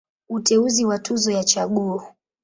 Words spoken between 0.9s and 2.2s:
Tuzo ya Chaguo.